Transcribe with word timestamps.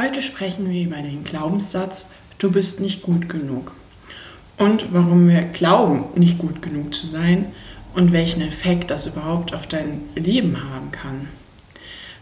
Heute 0.00 0.22
sprechen 0.22 0.70
wir 0.70 0.84
über 0.84 0.98
den 0.98 1.24
Glaubenssatz, 1.24 2.10
du 2.38 2.52
bist 2.52 2.80
nicht 2.80 3.02
gut 3.02 3.28
genug. 3.28 3.72
Und 4.56 4.92
warum 4.92 5.28
wir 5.28 5.42
glauben, 5.42 6.04
nicht 6.14 6.38
gut 6.38 6.62
genug 6.62 6.94
zu 6.94 7.04
sein 7.04 7.46
und 7.96 8.12
welchen 8.12 8.42
Effekt 8.42 8.92
das 8.92 9.06
überhaupt 9.06 9.52
auf 9.52 9.66
dein 9.66 10.02
Leben 10.14 10.56
haben 10.72 10.92
kann. 10.92 11.28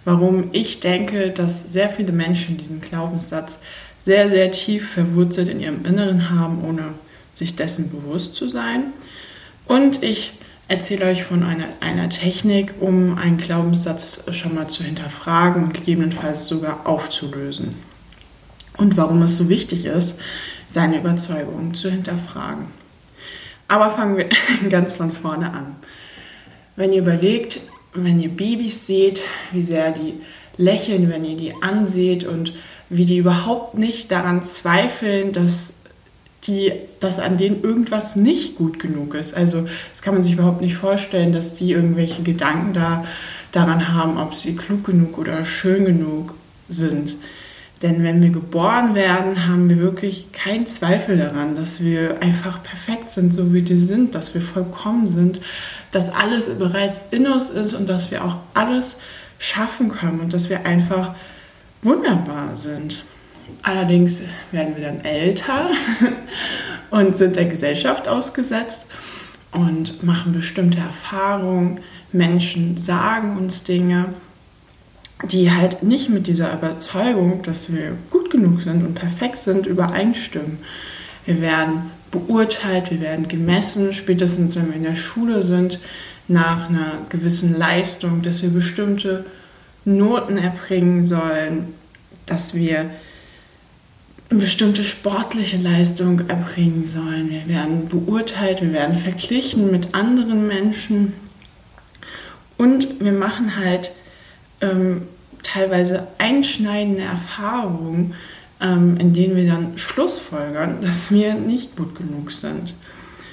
Warum 0.06 0.48
ich 0.52 0.80
denke, 0.80 1.33
dass 1.33 1.70
sehr 1.70 1.91
viele 1.91 2.12
Menschen 2.12 2.56
diesen 2.56 2.80
Glaubenssatz 2.80 3.58
sehr, 4.02 4.30
sehr 4.30 4.50
tief 4.52 4.92
verwurzelt 4.92 5.48
in 5.48 5.61
ihrem 5.61 5.84
Inneren 5.84 6.30
haben, 6.30 6.64
ohne 6.64 6.94
sich 7.34 7.56
dessen 7.56 7.90
bewusst 7.90 8.36
zu 8.36 8.48
sein. 8.48 8.84
Und 9.66 10.02
ich 10.02 10.33
erzähle 10.69 11.06
euch 11.06 11.22
von 11.22 11.42
einer, 11.42 11.69
einer 11.81 12.09
Technik, 12.09 12.75
um 12.81 13.17
einen 13.19 13.39
Glaubenssatz 13.39 14.25
schon 14.33 14.55
mal 14.55 14.69
zu 14.69 14.84
hinterfragen 14.84 15.64
und 15.64 15.75
gegebenenfalls 15.75 16.47
sogar 16.47 16.86
aufzulösen. 16.86 17.77
Und 18.77 18.97
warum 18.97 19.23
es 19.23 19.36
so 19.36 19.48
wichtig 19.48 19.86
ist, 19.86 20.19
seine 20.69 20.98
Überzeugungen 20.98 21.75
zu 21.75 21.91
hinterfragen. 21.91 22.67
Aber 23.69 23.91
fangen 23.91 24.17
wir 24.17 24.28
ganz 24.70 24.97
von 24.97 25.11
vorne 25.11 25.53
an. 25.53 25.77
Wenn 26.77 26.92
ihr 26.92 27.03
überlegt, 27.03 27.61
wenn 27.95 28.20
ihr 28.20 28.28
Babys 28.28 28.86
seht, 28.86 29.23
wie 29.53 29.62
sehr 29.62 29.92
die 29.92 30.20
lächeln, 30.58 31.08
wenn 31.11 31.25
ihr 31.25 31.36
die 31.36 31.55
anseht 31.62 32.25
und 32.25 32.53
wie 32.89 33.05
die 33.05 33.19
überhaupt 33.19 33.78
nicht 33.78 34.11
daran 34.11 34.42
zweifeln, 34.42 35.33
dass 35.33 35.75
die, 36.47 36.72
dass 37.00 37.19
an 37.19 37.36
denen 37.36 37.62
irgendwas 37.62 38.16
nicht 38.16 38.56
gut 38.56 38.78
genug 38.78 39.14
ist. 39.14 39.34
Also 39.34 39.66
das 39.91 40.02
kann 40.02 40.14
man 40.14 40.22
sich 40.22 40.34
überhaupt 40.34 40.61
nicht 40.61 40.77
vorstellen, 40.77 41.33
dass 41.33 41.55
die 41.55 41.72
irgendwelche 41.72 42.22
Gedanken 42.22 42.72
da 42.72 43.05
daran 43.52 43.94
haben, 43.94 44.19
ob 44.19 44.34
sie 44.34 44.55
klug 44.55 44.84
genug 44.84 45.19
oder 45.19 45.44
schön 45.44 45.84
genug 45.84 46.34
sind. 46.69 47.17
Denn 47.83 48.02
wenn 48.02 48.22
wir 48.22 48.30
geboren 48.30 48.94
werden, 48.94 49.46
haben 49.46 49.68
wir 49.68 49.79
wirklich 49.79 50.33
keinen 50.33 50.67
Zweifel 50.67 51.18
daran, 51.18 51.55
dass 51.55 51.83
wir 51.83 52.23
einfach 52.23 52.63
perfekt 52.63 53.11
sind, 53.11 53.34
so 53.34 53.52
wie 53.52 53.68
wir 53.68 53.77
sind, 53.77 54.14
dass 54.14 54.34
wir 54.34 54.40
vollkommen 54.40 55.07
sind, 55.07 55.42
dass 55.90 56.08
alles 56.08 56.48
bereits 56.58 57.05
in 57.11 57.27
uns 57.27 57.51
ist 57.51 57.74
und 57.74 57.89
dass 57.89 58.11
wir 58.11 58.24
auch 58.24 58.36
alles 58.55 58.98
schaffen 59.39 59.90
können 59.90 60.20
und 60.20 60.33
dass 60.33 60.48
wir 60.48 60.64
einfach 60.64 61.14
wunderbar 61.83 62.57
sind. 62.57 63.05
Allerdings 63.62 64.23
werden 64.52 64.77
wir 64.77 64.84
dann 64.84 65.01
älter 65.05 65.70
und 66.90 67.17
sind 67.17 67.36
der 67.36 67.46
Gesellschaft 67.46 68.08
ausgesetzt 68.08 68.86
und 69.52 70.02
machen 70.02 70.33
bestimmte 70.33 70.79
Erfahrungen. 70.79 71.80
Menschen 72.12 72.79
sagen 72.79 73.36
uns 73.36 73.64
Dinge 73.64 74.14
die 75.24 75.51
halt 75.51 75.83
nicht 75.83 76.11
mit 76.11 76.27
dieser 76.27 76.52
Überzeugung, 76.52 77.42
dass 77.42 77.73
wir 77.73 77.96
gut 78.11 78.30
genug 78.30 78.61
sind 78.62 78.84
und 78.84 78.95
perfekt 78.95 79.39
sind, 79.39 79.67
übereinstimmen. 79.67 80.58
Wir 81.24 81.40
werden 81.40 81.90
beurteilt, 82.11 82.90
wir 82.90 83.01
werden 83.01 83.27
gemessen, 83.27 83.92
spätestens 83.92 84.57
wenn 84.57 84.68
wir 84.68 84.77
in 84.77 84.83
der 84.83 84.96
Schule 84.96 85.42
sind, 85.42 85.80
nach 86.28 86.68
einer 86.68 86.92
gewissen 87.08 87.57
Leistung, 87.57 88.23
dass 88.23 88.42
wir 88.42 88.51
bestimmte 88.51 89.24
Noten 89.84 90.39
erbringen 90.39 91.05
sollen, 91.05 91.74
dass 92.27 92.55
wir 92.55 92.90
bestimmte 94.29 94.83
sportliche 94.83 95.57
Leistung 95.57 96.29
erbringen 96.29 96.85
sollen. 96.85 97.31
Wir 97.31 97.47
werden 97.48 97.89
beurteilt, 97.89 98.61
wir 98.61 98.73
werden 98.73 98.97
verglichen 98.97 99.70
mit 99.70 99.95
anderen 99.95 100.48
Menschen 100.48 101.13
und 102.57 103.01
wir 103.01 103.13
machen 103.13 103.57
halt 103.57 103.92
ähm, 104.61 105.03
teilweise 105.42 106.09
einschneidende 106.19 107.03
Erfahrungen, 107.03 108.14
ähm, 108.61 108.97
in 108.98 109.13
denen 109.13 109.37
wir 109.37 109.47
dann 109.47 109.79
schlussfolgern, 109.79 110.81
dass 110.81 111.11
wir 111.11 111.35
nicht 111.35 111.77
gut 111.77 111.95
genug 111.95 112.33
sind. 112.33 112.75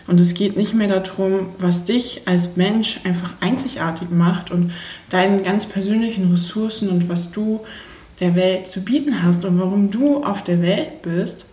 Und 0.06 0.20
es 0.20 0.34
geht 0.34 0.58
nicht 0.58 0.74
mehr 0.74 0.90
darum, 0.90 1.48
was 1.60 1.86
dich 1.86 2.24
als 2.26 2.58
Mensch 2.58 3.00
einfach 3.06 3.34
einzigartig 3.40 4.10
macht 4.12 4.52
und 4.52 4.74
deinen 5.10 5.44
ganz 5.44 5.66
persönlichen 5.66 6.30
Ressourcen 6.30 6.90
und 6.90 7.08
was 7.08 7.32
du 7.32 7.62
der 8.20 8.36
Welt 8.36 8.68
zu 8.68 8.84
bieten 8.84 9.24
hast 9.24 9.46
und 9.46 9.60
warum 9.60 9.92
du 9.92 10.24
auf 10.24 10.44
der 10.44 10.62
Welt 10.62 11.02
bist, 11.02 11.46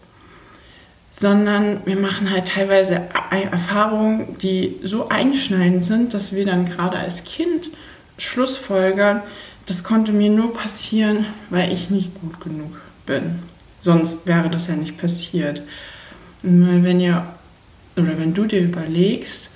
sondern 1.11 1.81
wir 1.87 1.97
machen 1.97 2.31
halt 2.31 2.49
teilweise 2.49 3.03
Erfahrungen, 3.31 4.37
die 4.43 4.77
so 4.83 5.09
einschneidend 5.09 5.85
sind, 5.85 6.15
dass 6.15 6.35
wir 6.35 6.45
dann 6.45 6.67
gerade 6.67 6.99
als 6.99 7.25
Kind 7.25 7.71
Schlussfolgern, 8.19 9.23
das 9.67 9.83
konnte 9.83 10.13
mir 10.13 10.31
nur 10.31 10.53
passieren, 10.53 11.27
weil 11.49 11.73
ich 11.73 11.91
nicht 11.91 12.21
gut 12.21 12.41
genug 12.41 12.81
bin. 13.07 13.41
Sonst 13.79 14.27
wäre 14.27 14.51
das 14.51 14.69
ja 14.69 14.77
nicht 14.77 14.99
passiert. 14.99 15.63
Wenn 16.43 17.01
ihr 17.01 17.27
oder 17.97 18.19
wenn 18.19 18.35
du 18.35 18.45
dir 18.45 18.61
überlegst, 18.61 19.51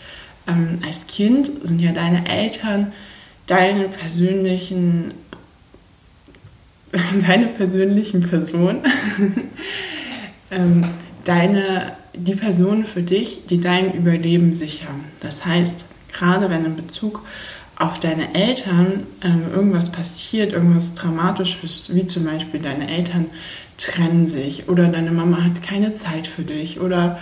ähm, 0.46 0.80
als 0.84 1.06
Kind 1.06 1.50
sind 1.62 1.80
ja 1.80 1.92
deine 1.92 2.28
Eltern 2.28 2.92
deine 3.46 3.88
persönlichen 3.88 5.12
deine 7.26 7.46
persönlichen 7.46 8.20
Personen, 8.20 8.80
ähm, 10.50 10.84
deine, 11.24 11.92
die 12.14 12.34
Personen 12.34 12.84
für 12.84 13.02
dich, 13.02 13.46
die 13.46 13.60
dein 13.60 13.92
Überleben 13.92 14.54
sichern. 14.54 15.04
Das 15.20 15.44
heißt, 15.44 15.84
gerade 16.12 16.50
wenn 16.50 16.64
in 16.64 16.76
Bezug 16.76 17.22
auf 17.76 17.98
deine 17.98 18.34
Eltern 18.34 19.02
ähm, 19.22 19.42
irgendwas 19.52 19.90
passiert, 19.90 20.52
irgendwas 20.52 20.94
Dramatisches, 20.94 21.94
wie 21.94 22.06
zum 22.06 22.24
Beispiel 22.24 22.60
deine 22.60 22.88
Eltern 22.88 23.26
trennen 23.78 24.28
sich 24.28 24.68
oder 24.68 24.86
deine 24.86 25.10
Mama 25.10 25.42
hat 25.42 25.62
keine 25.62 25.92
Zeit 25.92 26.28
für 26.28 26.42
dich 26.42 26.78
oder 26.78 27.18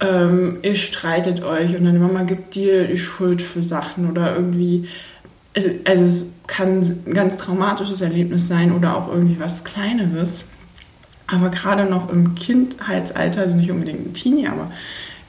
ähm, 0.00 0.58
ihr 0.62 0.76
streitet 0.76 1.42
euch 1.42 1.76
und 1.76 1.84
deine 1.84 1.98
Mama 1.98 2.22
gibt 2.22 2.54
dir 2.54 2.86
die 2.86 2.98
Schuld 2.98 3.42
für 3.42 3.62
Sachen 3.62 4.10
oder 4.10 4.34
irgendwie, 4.34 4.88
also, 5.54 5.70
also 5.84 6.04
es 6.04 6.32
kann 6.46 6.80
ein 6.80 7.14
ganz 7.14 7.36
traumatisches 7.36 8.00
Erlebnis 8.00 8.48
sein 8.48 8.72
oder 8.72 8.96
auch 8.96 9.08
irgendwie 9.08 9.40
was 9.40 9.64
Kleineres. 9.64 10.44
Aber 11.26 11.50
gerade 11.50 11.84
noch 11.84 12.10
im 12.10 12.34
Kindheitsalter, 12.34 13.40
also 13.40 13.56
nicht 13.56 13.70
unbedingt 13.70 14.06
im 14.06 14.14
Teenie, 14.14 14.48
aber 14.48 14.70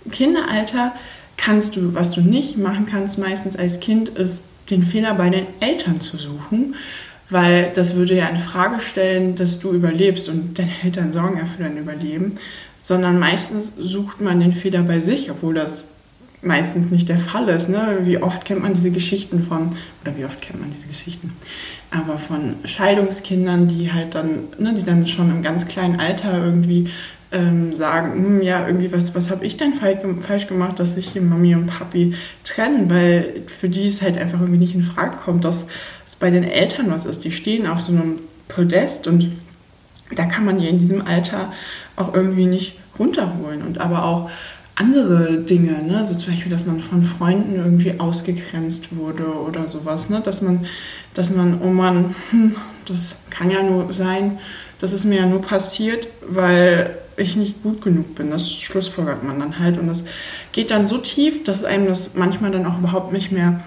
im 0.04 0.12
Kinderalter 0.12 0.94
kannst 1.38 1.76
du, 1.76 1.94
was 1.94 2.12
du 2.12 2.22
nicht 2.22 2.58
machen 2.58 2.88
kannst 2.90 3.20
meistens 3.20 3.56
als 3.56 3.80
Kind, 3.80 4.10
ist 4.10 4.44
den 4.70 4.84
Fehler 4.84 5.14
bei 5.14 5.30
den 5.30 5.46
Eltern 5.60 6.00
zu 6.00 6.18
suchen, 6.18 6.76
weil 7.30 7.72
das 7.74 7.96
würde 7.96 8.16
ja 8.16 8.28
in 8.28 8.38
Frage 8.38 8.82
stellen, 8.82 9.36
dass 9.36 9.60
du 9.60 9.72
überlebst 9.72 10.30
und 10.30 10.58
deine 10.58 10.72
Eltern 10.84 11.14
sorgen 11.14 11.38
ja 11.38 11.46
für 11.46 11.64
dein 11.64 11.78
Überleben, 11.78 12.38
sondern 12.82 13.20
meistens 13.20 13.74
sucht 13.78 14.22
man 14.22 14.40
den 14.40 14.54
Fehler 14.54 14.84
bei 14.84 15.00
sich, 15.00 15.30
obwohl 15.30 15.54
das 15.54 15.88
meistens 16.42 16.90
nicht 16.90 17.10
der 17.10 17.18
Fall 17.18 17.48
ist. 17.50 17.70
Ne? 17.70 18.00
Wie 18.04 18.22
oft 18.22 18.46
kennt 18.46 18.62
man 18.62 18.74
diese 18.74 18.92
Geschichten 18.92 19.46
von, 19.46 19.76
oder 20.04 20.18
wie 20.18 20.26
oft 20.26 20.42
kennt 20.42 20.60
man 20.60 20.72
diese 20.72 20.88
Geschichten, 20.88 21.34
aber 21.92 22.18
von 22.18 22.56
Scheidungskindern, 22.66 23.68
die 23.68 23.92
halt 23.92 24.16
dann, 24.16 24.46
ne, 24.58 24.74
die 24.74 24.84
dann 24.84 25.06
schon 25.06 25.30
im 25.30 25.44
ganz 25.44 25.68
kleinen 25.68 26.00
Alter 26.00 26.44
irgendwie 26.44 26.90
ähm, 27.32 27.76
sagen, 27.76 28.14
hm, 28.14 28.42
ja, 28.42 28.68
irgendwie, 28.68 28.92
was, 28.92 29.16
was 29.16 29.30
habe 29.30 29.46
ich 29.46 29.58
denn 29.58 29.74
falsch 29.74 30.48
gemacht, 30.48 30.80
dass 30.80 30.96
sich 30.96 31.08
hier 31.08 31.22
Mami 31.22 31.56
und 31.56 31.68
Papi 31.68 32.14
trennen, 32.44 32.90
weil 32.90 33.44
für 33.48 33.70
die 33.70 33.88
es 33.88 34.02
halt 34.02 34.18
einfach 34.18 34.40
irgendwie 34.40 34.60
nicht 34.60 34.76
in 34.76 34.84
Frage 34.84 35.18
kommt, 35.18 35.46
dass 35.46 35.68
es 36.08 36.16
bei 36.16 36.30
den 36.30 36.44
Eltern 36.44 36.92
was 36.92 37.06
ist. 37.06 37.24
Die 37.24 37.32
stehen 37.32 37.68
auf 37.68 37.82
so 37.82 37.94
einem 37.94 38.20
Podest 38.48 39.08
und 39.08 39.32
da 40.14 40.26
kann 40.26 40.44
man 40.44 40.60
ja 40.60 40.70
in 40.70 40.78
diesem 40.78 41.06
Alter 41.06 41.54
auch 41.96 42.14
irgendwie 42.14 42.46
nicht 42.46 42.78
runterholen. 43.00 43.62
Und 43.62 43.80
aber 43.80 44.04
auch 44.04 44.30
andere 44.82 45.38
Dinge, 45.38 45.84
ne? 45.84 46.04
so 46.04 46.16
zum 46.16 46.34
Beispiel, 46.34 46.52
dass 46.52 46.66
man 46.66 46.82
von 46.82 47.06
Freunden 47.06 47.56
irgendwie 47.56 48.00
ausgegrenzt 48.00 48.96
wurde 48.96 49.26
oder 49.26 49.68
sowas, 49.68 50.10
ne? 50.10 50.22
dass 50.22 50.42
man, 50.42 50.66
dass 51.14 51.34
man, 51.36 51.62
oh 51.62 51.70
Mann, 51.70 52.16
hm, 52.32 52.56
das 52.88 53.18
kann 53.30 53.52
ja 53.52 53.62
nur 53.62 53.94
sein, 53.94 54.40
das 54.80 54.94
ist 54.94 55.06
mir 55.06 55.20
ja 55.20 55.26
nur 55.28 55.42
passiert, 55.42 56.08
weil 56.28 56.98
ich 57.16 57.36
nicht 57.36 57.62
gut 57.62 57.82
genug 57.84 58.16
bin. 58.16 58.32
Das 58.32 58.52
schlussfolgert 58.52 59.24
man 59.24 59.40
dann 59.40 59.60
halt 59.60 59.78
und 59.78 59.88
das 59.88 60.04
geht 60.52 60.72
dann 60.72 60.88
so 60.88 60.98
tief, 60.98 61.44
dass 61.44 61.64
einem 61.64 61.86
das 61.86 62.16
manchmal 62.16 62.50
dann 62.50 62.66
auch 62.66 62.80
überhaupt 62.80 63.14
nicht 63.14 63.32
mehr 63.32 63.64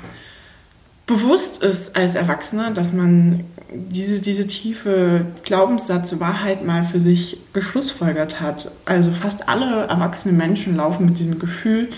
bewusst 1.07 1.63
ist 1.63 1.95
als 1.95 2.17
Erwachsener, 2.17 2.73
dass 2.73 2.93
man 2.93 3.45
diese, 3.75 4.21
diese 4.21 4.47
tiefe 4.47 5.27
Glaubenssatz 5.45 6.19
Wahrheit 6.21 6.65
mal 6.65 6.85
für 6.85 7.01
sich 7.01 7.39
geschlussfolgert 7.53 8.41
hat. 8.41 8.71
Also 8.85 9.11
fast 9.11 9.49
alle 9.49 9.87
erwachsenen 9.87 10.37
Menschen 10.37 10.77
laufen 10.77 11.07
mit 11.07 11.19
diesem 11.19 11.39
Gefühl 11.39 11.89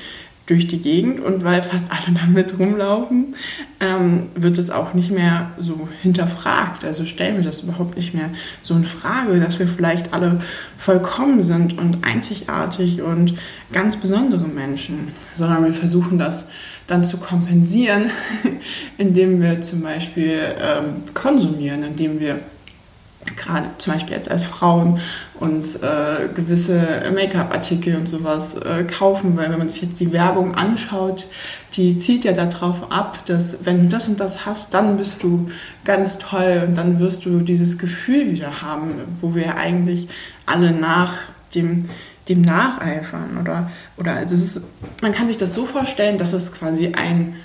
durch 0.46 0.68
die 0.68 0.78
Gegend 0.80 1.20
und 1.20 1.44
weil 1.44 1.60
fast 1.60 1.86
alle 1.90 2.16
damit 2.20 2.58
rumlaufen, 2.58 3.34
ähm, 3.80 4.28
wird 4.34 4.58
es 4.58 4.70
auch 4.70 4.94
nicht 4.94 5.10
mehr 5.10 5.50
so 5.58 5.88
hinterfragt. 6.02 6.84
Also 6.84 7.04
stellen 7.04 7.36
wir 7.36 7.44
das 7.44 7.60
überhaupt 7.60 7.96
nicht 7.96 8.14
mehr 8.14 8.30
so 8.62 8.74
in 8.74 8.84
Frage, 8.84 9.38
dass 9.40 9.58
wir 9.58 9.66
vielleicht 9.68 10.12
alle 10.12 10.40
vollkommen 10.78 11.42
sind 11.42 11.78
und 11.78 12.04
einzigartig 12.04 13.02
und 13.02 13.34
ganz 13.72 13.96
besondere 13.96 14.46
Menschen, 14.46 15.12
sondern 15.34 15.64
wir 15.64 15.74
versuchen 15.74 16.18
das 16.18 16.46
dann 16.86 17.02
zu 17.02 17.18
kompensieren, 17.18 18.10
indem 18.98 19.42
wir 19.42 19.60
zum 19.60 19.82
Beispiel 19.82 20.40
ähm, 20.60 21.02
konsumieren, 21.14 21.82
indem 21.82 22.20
wir 22.20 22.40
gerade 23.36 23.68
zum 23.78 23.94
Beispiel 23.94 24.16
jetzt 24.16 24.30
als 24.30 24.44
Frauen 24.44 24.98
uns 25.38 25.76
äh, 25.76 26.28
gewisse 26.34 27.02
Make-up-Artikel 27.14 27.96
und 27.96 28.08
sowas 28.08 28.54
äh, 28.54 28.84
kaufen, 28.84 29.36
weil 29.36 29.50
wenn 29.50 29.58
man 29.58 29.68
sich 29.68 29.82
jetzt 29.82 30.00
die 30.00 30.12
Werbung 30.12 30.54
anschaut, 30.54 31.26
die 31.74 31.98
zielt 31.98 32.24
ja 32.24 32.32
darauf 32.32 32.90
ab, 32.90 33.24
dass 33.26 33.64
wenn 33.64 33.82
du 33.82 33.88
das 33.88 34.08
und 34.08 34.20
das 34.20 34.46
hast, 34.46 34.74
dann 34.74 34.96
bist 34.96 35.22
du 35.22 35.48
ganz 35.84 36.18
toll 36.18 36.64
und 36.66 36.76
dann 36.76 37.00
wirst 37.00 37.26
du 37.26 37.40
dieses 37.40 37.78
Gefühl 37.78 38.30
wieder 38.30 38.62
haben, 38.62 38.92
wo 39.20 39.34
wir 39.34 39.56
eigentlich 39.56 40.08
alle 40.46 40.72
nach 40.72 41.14
dem 41.54 41.88
dem 42.28 42.42
nacheifern 42.42 43.38
oder 43.40 43.70
oder 43.96 44.14
also 44.14 44.34
es 44.34 44.56
ist, 44.56 44.66
man 45.00 45.12
kann 45.12 45.28
sich 45.28 45.36
das 45.36 45.54
so 45.54 45.64
vorstellen, 45.64 46.18
dass 46.18 46.32
es 46.32 46.52
quasi 46.52 46.92
ein 46.96 47.36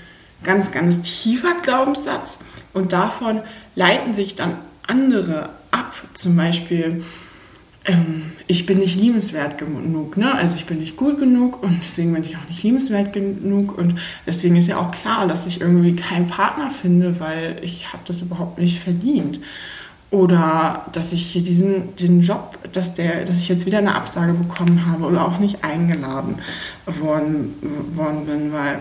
ganz 0.43 0.71
ganz 0.71 1.01
tiefer 1.01 1.53
Glaubenssatz 1.61 2.39
und 2.73 2.91
davon 2.91 3.41
leiten 3.75 4.15
sich 4.15 4.35
dann 4.35 4.57
andere 4.87 5.49
ab. 5.71 5.93
Zum 6.13 6.35
Beispiel, 6.35 7.03
ähm, 7.85 8.33
ich 8.47 8.65
bin 8.65 8.77
nicht 8.77 8.99
liebenswert 8.99 9.57
genug, 9.57 10.17
ne? 10.17 10.35
also 10.35 10.55
ich 10.55 10.65
bin 10.65 10.79
nicht 10.79 10.97
gut 10.97 11.17
genug 11.17 11.63
und 11.63 11.79
deswegen 11.81 12.13
bin 12.13 12.23
ich 12.23 12.37
auch 12.37 12.47
nicht 12.47 12.61
liebenswert 12.61 13.11
genug 13.13 13.77
und 13.77 13.95
deswegen 14.27 14.55
ist 14.55 14.67
ja 14.67 14.77
auch 14.77 14.91
klar, 14.91 15.27
dass 15.27 15.47
ich 15.47 15.61
irgendwie 15.61 15.95
keinen 15.95 16.27
Partner 16.27 16.69
finde, 16.69 17.19
weil 17.19 17.57
ich 17.63 17.91
habe 17.91 18.03
das 18.05 18.21
überhaupt 18.21 18.59
nicht 18.59 18.79
verdient. 18.79 19.39
Oder 20.11 20.85
dass 20.91 21.13
ich 21.13 21.25
hier 21.25 21.41
diesen 21.41 21.95
den 21.95 22.21
Job, 22.21 22.59
dass, 22.73 22.93
der, 22.93 23.23
dass 23.23 23.37
ich 23.37 23.47
jetzt 23.47 23.65
wieder 23.65 23.77
eine 23.77 23.95
Absage 23.95 24.33
bekommen 24.33 24.85
habe 24.85 25.05
oder 25.05 25.25
auch 25.25 25.39
nicht 25.39 25.63
eingeladen 25.63 26.35
worden, 26.85 27.55
worden 27.93 28.25
bin, 28.25 28.51
weil 28.51 28.79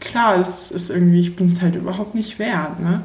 klar, 0.00 0.36
das 0.36 0.72
ist 0.72 0.90
irgendwie, 0.90 1.20
ich 1.20 1.36
bin 1.36 1.46
es 1.46 1.62
halt 1.62 1.76
überhaupt 1.76 2.16
nicht 2.16 2.40
wert. 2.40 2.80
Ne? 2.80 3.02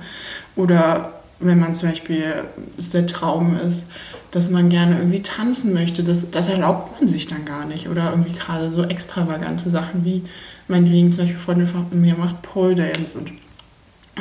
Oder 0.56 1.19
wenn 1.40 1.60
man 1.60 1.74
zum 1.74 1.90
Beispiel, 1.90 2.44
es 2.78 2.90
der 2.90 3.08
Traum 3.08 3.58
ist, 3.58 3.86
dass 4.32 4.50
man 4.50 4.70
gerne 4.70 4.98
irgendwie 4.98 5.22
tanzen 5.22 5.74
möchte, 5.74 6.04
das, 6.04 6.30
das 6.32 6.48
erlaubt 6.48 7.00
man 7.00 7.08
sich 7.08 7.28
dann 7.28 7.46
gar 7.46 7.66
nicht. 7.66 7.90
Oder 7.90 8.12
irgendwie 8.12 8.34
gerade 8.34 8.70
so 8.70 8.84
extravagante 8.84 9.70
Sachen 9.70 10.06
wie, 10.06 10.24
meinetwegen 10.68 11.12
zum 11.12 11.24
Beispiel 11.24 11.40
Freundin 11.40 11.68
von 11.68 11.86
mir 11.92 12.16
macht 12.16 12.42
Pole 12.42 12.76
Dance 12.76 13.18
und 13.18 13.32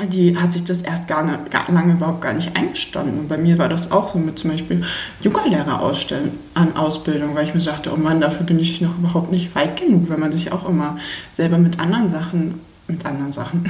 die 0.07 0.37
hat 0.37 0.53
sich 0.53 0.65
das 0.65 0.83
erst 0.83 1.09
gar, 1.09 1.25
nicht, 1.25 1.51
gar 1.51 1.71
lange 1.73 1.95
überhaupt 1.95 2.21
gar 2.21 2.33
nicht 2.33 2.57
eingestanden. 2.57 3.19
Und 3.19 3.29
bei 3.29 3.37
mir 3.37 3.59
war 3.59 3.69
das 3.69 3.91
auch 3.91 4.09
so 4.09 4.19
mit 4.19 4.39
zum 4.39 4.51
Beispiel 4.51 4.83
Yoga-Lehrer 5.21 5.83
an 6.55 6.77
Ausbildung, 6.77 7.35
weil 7.35 7.45
ich 7.45 7.55
mir 7.55 7.61
dachte, 7.61 7.93
oh 7.93 7.97
Mann, 7.97 8.21
dafür 8.21 8.47
bin 8.47 8.59
ich 8.59 8.81
noch 8.81 8.97
überhaupt 8.97 9.33
nicht 9.33 9.55
weit 9.55 9.77
genug, 9.77 10.09
wenn 10.09 10.21
man 10.21 10.33
sich 10.33 10.53
auch 10.53 10.69
immer 10.69 10.99
selber 11.33 11.59
mit 11.59 11.81
anderen 11.81 12.11
Sachen, 12.11 12.61
mit 12.87 13.05
anderen 13.05 13.33
Sachen, 13.33 13.65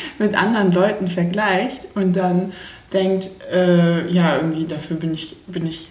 mit 0.18 0.34
anderen 0.34 0.72
Leuten 0.72 1.08
vergleicht 1.08 1.80
und 1.94 2.14
dann 2.16 2.52
denkt, 2.92 3.30
äh, 3.52 4.08
ja, 4.10 4.36
irgendwie 4.36 4.66
dafür 4.66 4.96
bin 4.96 5.14
ich, 5.14 5.36
bin 5.46 5.66
ich 5.66 5.88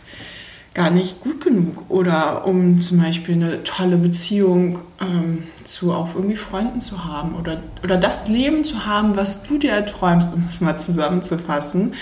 gar 0.73 0.89
nicht 0.89 1.19
gut 1.21 1.43
genug. 1.43 1.89
Oder 1.89 2.45
um 2.47 2.79
zum 2.79 2.99
Beispiel 3.01 3.35
eine 3.35 3.63
tolle 3.63 3.97
Beziehung 3.97 4.79
ähm, 5.01 5.43
zu 5.63 5.93
auch 5.93 6.15
irgendwie 6.15 6.37
Freunden 6.37 6.79
zu 6.79 7.03
haben 7.05 7.35
oder, 7.35 7.61
oder 7.83 7.97
das 7.97 8.27
Leben 8.27 8.63
zu 8.63 8.85
haben, 8.85 9.15
was 9.17 9.43
du 9.43 9.57
dir 9.57 9.85
träumst, 9.85 10.33
um 10.33 10.45
das 10.45 10.61
mal 10.61 10.77
zusammenzufassen. 10.77 11.93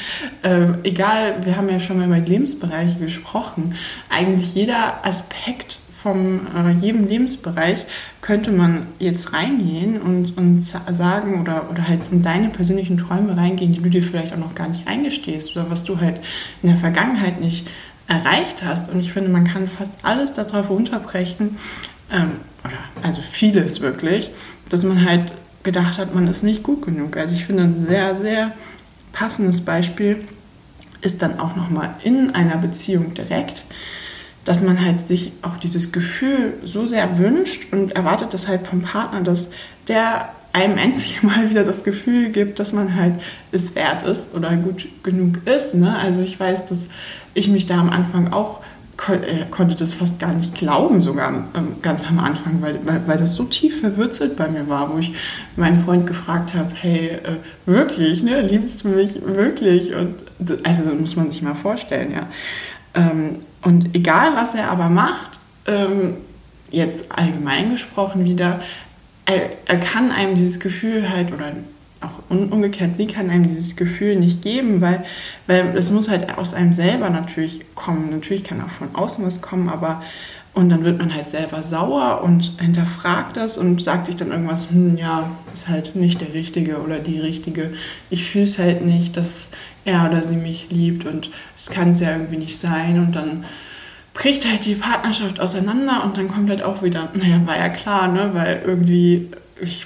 Ähm, 0.44 0.80
egal, 0.84 1.46
wir 1.46 1.58
haben 1.58 1.70
ja 1.70 1.80
schon 1.80 1.98
mal 1.98 2.06
über 2.06 2.20
Lebensbereiche 2.20 3.00
gesprochen. 3.00 3.76
Eigentlich 4.10 4.54
jeder 4.54 5.06
Aspekt 5.06 5.80
von 6.02 6.42
äh, 6.56 6.72
jedem 6.80 7.08
Lebensbereich 7.08 7.86
könnte 8.30 8.52
man 8.52 8.86
jetzt 9.00 9.34
reingehen 9.34 10.00
und, 10.00 10.38
und 10.38 10.62
sagen 10.62 11.42
oder, 11.42 11.68
oder 11.72 11.88
halt 11.88 12.02
in 12.12 12.22
deine 12.22 12.50
persönlichen 12.50 12.96
Träume 12.96 13.36
reingehen, 13.36 13.74
die 13.74 13.82
du 13.82 13.90
dir 13.90 14.04
vielleicht 14.04 14.34
auch 14.34 14.38
noch 14.38 14.54
gar 14.54 14.70
nicht 14.70 14.88
eingestehst 14.88 15.56
oder 15.56 15.72
was 15.72 15.84
du 15.84 16.00
halt 16.00 16.22
in 16.62 16.70
der 16.70 16.78
Vergangenheit 16.78 17.42
nicht 17.42 17.68
erreicht 18.08 18.64
hast. 18.64 18.92
Und 18.92 19.00
ich 19.00 19.14
finde, 19.14 19.32
man 19.32 19.46
kann 19.46 19.68
fast 19.68 19.94
alles 20.04 20.34
darauf 20.34 20.70
runterbrechen, 20.70 21.58
ähm, 22.12 22.34
oder 22.64 22.78
also 23.02 23.20
vieles 23.20 23.82
wirklich, 23.82 24.30
dass 24.70 24.84
man 24.84 25.04
halt 25.04 25.34
gedacht 25.64 25.98
hat, 25.98 26.14
man 26.14 26.28
ist 26.28 26.44
nicht 26.44 26.62
gut 26.62 26.84
genug. 26.84 27.18
Also 27.18 27.34
ich 27.34 27.48
finde, 27.48 27.64
ein 27.64 27.84
sehr, 27.84 28.16
sehr 28.16 28.52
passendes 29.12 29.62
Beispiel 29.62 30.24
ist 31.02 31.24
dann 31.24 31.40
auch 31.40 31.56
nochmal 31.56 31.96
in 32.04 32.36
einer 32.36 32.58
Beziehung 32.58 33.16
direkt 33.16 33.64
dass 34.50 34.64
man 34.64 34.84
halt 34.84 35.08
sich 35.08 35.32
auch 35.44 35.58
dieses 35.58 35.92
Gefühl 35.92 36.56
so 36.64 36.88
sehr 36.88 37.20
wünscht 37.20 37.72
und 37.72 37.92
erwartet 37.92 38.34
das 38.34 38.48
halt 38.48 38.66
vom 38.66 38.82
Partner, 38.82 39.22
dass 39.22 39.52
der 39.88 40.30
einem 40.54 40.76
endlich 40.80 41.22
mal 41.22 41.52
wieder 41.52 41.64
das 41.64 41.84
Gefühl 41.84 42.30
gibt, 42.30 42.58
dass 42.58 42.74
man 42.74 42.96
halt 42.96 43.14
es 43.52 43.76
wert 43.76 44.02
ist 44.02 44.34
oder 44.34 44.56
gut 44.56 44.88
genug 45.04 45.46
ist. 45.46 45.76
Ne? 45.76 45.96
Also 45.96 46.22
ich 46.22 46.40
weiß, 46.40 46.66
dass 46.66 46.80
ich 47.36 47.48
mich 47.48 47.68
da 47.68 47.78
am 47.78 47.92
Anfang 47.92 48.34
auch 48.34 48.62
äh, 49.08 49.46
konnte 49.52 49.76
das 49.76 49.94
fast 49.94 50.20
gar 50.20 50.34
nicht 50.34 50.56
glauben, 50.56 51.04
sogar 51.04 51.30
ähm, 51.56 51.76
ganz 51.84 52.08
am 52.08 52.18
Anfang, 52.18 52.60
weil, 52.64 52.80
weil, 52.86 53.04
weil 53.06 53.18
das 53.20 53.36
so 53.36 53.44
tief 53.44 53.82
verwurzelt 53.82 54.36
bei 54.36 54.48
mir 54.48 54.68
war, 54.68 54.92
wo 54.92 54.98
ich 54.98 55.14
meinen 55.58 55.80
Freund 55.80 56.08
gefragt 56.08 56.56
habe, 56.56 56.72
hey, 56.74 57.10
äh, 57.10 57.36
wirklich, 57.68 58.24
ne, 58.24 58.42
liebst 58.42 58.84
du 58.84 58.88
mich 58.88 59.22
wirklich? 59.24 59.94
Und 59.94 60.16
also 60.64 60.86
das 60.86 60.94
muss 61.00 61.16
man 61.16 61.30
sich 61.30 61.44
mal 61.44 61.54
vorstellen, 61.54 62.14
ja. 62.14 62.28
Und 63.62 63.96
egal, 63.96 64.36
was 64.36 64.56
er 64.56 64.72
aber 64.72 64.90
macht, 64.90 65.40
ähm, 65.66 66.18
jetzt 66.72 67.12
allgemein 67.12 67.72
gesprochen 67.72 68.26
wieder, 68.26 68.60
er, 69.26 69.50
er, 69.66 69.80
kann 69.80 70.12
einem 70.12 70.36
dieses 70.36 70.60
Gefühl 70.60 71.10
halt, 71.10 71.32
oder 71.32 71.52
auch 72.02 72.22
umgekehrt, 72.30 72.98
sie 72.98 73.08
kann 73.08 73.30
einem 73.30 73.48
dieses 73.48 73.76
Gefühl 73.76 74.16
nicht 74.16 74.42
geben, 74.42 74.82
weil, 74.82 75.04
weil 75.48 75.78
es 75.78 75.92
muss 75.92 76.10
halt 76.10 76.38
aus 76.38 76.54
einem 76.54 76.74
selber 76.74 77.10
natürlich 77.10 77.66
kommen. 77.76 78.10
Natürlich 78.12 78.44
kann 78.44 78.62
auch 78.62 78.70
von 78.70 78.96
außen 78.96 79.26
was 79.26 79.42
kommen, 79.42 79.70
aber 79.70 80.02
und 80.54 80.70
dann 80.70 80.84
wird 80.84 80.98
man 80.98 81.14
halt 81.14 81.28
selber 81.28 81.64
sauer 81.64 82.22
und 82.24 82.60
hinterfragt 82.60 83.38
das 83.38 83.58
und 83.58 83.82
sagt 83.82 84.08
sich 84.08 84.16
dann 84.16 84.32
irgendwas, 84.32 84.72
hm, 84.72 84.98
ja, 84.98 85.30
ist 85.54 85.68
halt 85.68 85.96
nicht 85.96 86.22
der 86.22 86.34
Richtige 86.34 86.82
oder 86.82 87.00
die 87.00 87.20
Richtige. 87.20 87.72
Ich 88.10 88.30
fühle 88.30 88.46
es 88.46 88.58
halt 88.58 88.84
nicht, 88.86 89.16
dass 89.16 89.52
er 89.86 90.10
oder 90.10 90.24
sie 90.24 90.36
mich 90.36 90.68
liebt 90.72 91.06
und 91.06 91.30
es 91.56 91.70
kann 91.70 91.92
es 91.92 92.00
ja 92.00 92.12
irgendwie 92.12 92.38
nicht 92.38 92.58
sein. 92.58 93.00
Und 93.00 93.16
dann 93.16 93.46
bricht 94.14 94.50
halt 94.50 94.66
die 94.66 94.76
Partnerschaft 94.76 95.40
auseinander 95.40 96.04
und 96.04 96.18
dann 96.18 96.28
kommt 96.28 96.50
halt 96.50 96.64
auch 96.64 96.84
wieder, 96.84 97.10
naja, 97.14 97.40
war 97.46 97.58
ja 97.58 97.70
klar, 97.70 98.08
ne, 98.08 98.32
weil 98.34 98.62
irgendwie 98.66 99.30
ich 99.62 99.86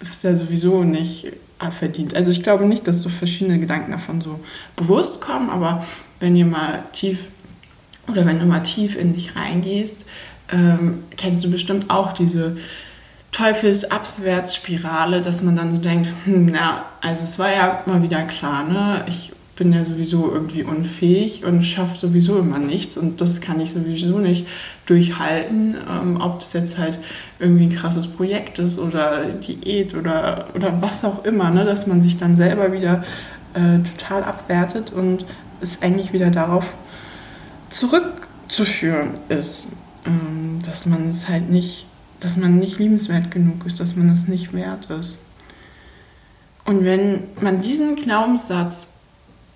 ist 0.00 0.24
ja 0.24 0.36
sowieso 0.36 0.84
nicht 0.84 1.32
verdient. 1.70 2.14
Also 2.14 2.30
ich 2.30 2.42
glaube 2.42 2.66
nicht, 2.66 2.86
dass 2.86 3.00
so 3.00 3.08
verschiedene 3.08 3.58
Gedanken 3.58 3.92
davon 3.92 4.20
so 4.20 4.38
bewusst 4.76 5.20
kommen, 5.20 5.50
aber 5.50 5.84
wenn 6.20 6.36
ihr 6.36 6.46
mal 6.46 6.82
tief 6.92 7.18
oder 8.08 8.26
wenn 8.26 8.38
du 8.38 8.46
mal 8.46 8.62
tief 8.62 8.96
in 8.96 9.14
dich 9.14 9.36
reingehst, 9.36 10.04
ähm, 10.52 11.04
kennst 11.16 11.44
du 11.44 11.50
bestimmt 11.50 11.90
auch 11.90 12.12
diese 12.12 12.56
Teufelsabwärtsspirale, 13.32 15.20
dass 15.20 15.42
man 15.42 15.56
dann 15.56 15.72
so 15.72 15.78
denkt, 15.78 16.08
hm, 16.24 16.46
na, 16.46 16.84
also 17.00 17.24
es 17.24 17.38
war 17.38 17.50
ja 17.50 17.82
mal 17.86 18.02
wieder 18.02 18.22
klar, 18.22 18.64
ne? 18.64 19.04
Ich 19.08 19.32
bin 19.56 19.72
ja 19.72 19.84
sowieso 19.84 20.32
irgendwie 20.32 20.64
unfähig 20.64 21.44
und 21.44 21.62
schaffe 21.62 21.96
sowieso 21.96 22.38
immer 22.38 22.58
nichts 22.58 22.96
und 22.96 23.20
das 23.20 23.40
kann 23.40 23.60
ich 23.60 23.72
sowieso 23.72 24.18
nicht 24.18 24.46
durchhalten, 24.86 25.76
ähm, 25.88 26.20
ob 26.20 26.40
das 26.40 26.52
jetzt 26.54 26.78
halt 26.78 26.98
irgendwie 27.38 27.64
ein 27.64 27.74
krasses 27.74 28.08
Projekt 28.08 28.58
ist 28.58 28.78
oder 28.78 29.24
Diät 29.26 29.94
oder, 29.94 30.48
oder 30.54 30.80
was 30.80 31.04
auch 31.04 31.24
immer, 31.24 31.50
ne? 31.50 31.64
dass 31.64 31.86
man 31.86 32.02
sich 32.02 32.16
dann 32.16 32.36
selber 32.36 32.72
wieder 32.72 33.04
äh, 33.54 33.78
total 33.78 34.24
abwertet 34.24 34.92
und 34.92 35.24
es 35.60 35.82
eigentlich 35.82 36.12
wieder 36.12 36.30
darauf 36.30 36.74
zurückzuführen 37.74 39.10
ist, 39.28 39.68
ähm, 40.06 40.58
dass 40.64 40.86
man 40.86 41.10
es 41.10 41.28
halt 41.28 41.50
nicht 41.50 41.86
dass 42.24 42.38
man 42.38 42.58
nicht 42.58 42.78
liebenswert 42.78 43.30
genug 43.30 43.66
ist, 43.66 43.80
dass 43.80 43.96
man 43.96 44.08
das 44.08 44.28
nicht 44.28 44.54
wert 44.54 44.88
ist. 44.90 45.18
Und 46.64 46.84
wenn 46.84 47.24
man 47.40 47.60
diesen 47.60 47.96
Glaubenssatz 47.96 48.94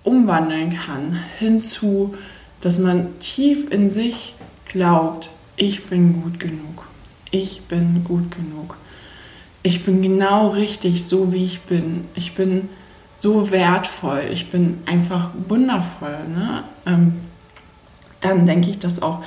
umwandeln 0.03 0.69
kann 0.69 1.17
hinzu, 1.39 2.13
dass 2.61 2.77
man 2.77 3.17
tief 3.17 3.71
in 3.71 3.89
sich 3.89 4.35
glaubt, 4.65 5.31
ich 5.55 5.85
bin 5.85 6.21
gut 6.21 6.39
genug, 6.39 6.85
ich 7.31 7.63
bin 7.63 8.03
gut 8.03 8.35
genug, 8.35 8.77
ich 9.63 9.83
bin 9.83 10.03
genau 10.03 10.49
richtig 10.49 11.05
so, 11.05 11.33
wie 11.33 11.45
ich 11.45 11.61
bin, 11.61 12.05
ich 12.13 12.35
bin 12.35 12.69
so 13.17 13.49
wertvoll, 13.49 14.25
ich 14.31 14.51
bin 14.51 14.77
einfach 14.85 15.31
wundervoll, 15.47 16.27
ne? 16.27 16.63
Ähm, 16.85 17.13
dann 18.21 18.45
denke 18.45 18.69
ich, 18.69 18.79
dass 18.79 19.01
auch 19.01 19.23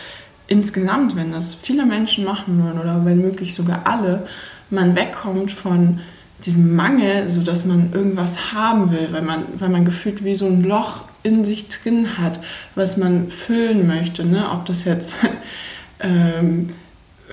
insgesamt, 0.46 1.16
wenn 1.16 1.32
das 1.32 1.54
viele 1.54 1.86
Menschen 1.86 2.24
machen 2.24 2.62
würden 2.62 2.80
oder 2.80 3.04
wenn 3.04 3.20
möglich 3.20 3.54
sogar 3.54 3.86
alle, 3.86 4.26
man 4.70 4.96
wegkommt 4.96 5.50
von 5.50 6.00
diesem 6.44 6.74
Mangel, 6.74 7.30
sodass 7.30 7.64
man 7.64 7.92
irgendwas 7.92 8.52
haben 8.52 8.90
will, 8.92 9.08
weil 9.12 9.22
man, 9.22 9.44
weil 9.58 9.68
man 9.68 9.84
gefühlt 9.84 10.24
wie 10.24 10.34
so 10.34 10.46
ein 10.46 10.64
Loch 10.64 11.04
in 11.22 11.44
sich 11.44 11.68
drin 11.68 12.18
hat, 12.18 12.40
was 12.74 12.96
man 12.96 13.28
füllen 13.28 13.86
möchte. 13.86 14.24
Ne? 14.24 14.50
Ob 14.50 14.64
das 14.64 14.84
jetzt 14.84 15.16
ähm, 16.00 16.70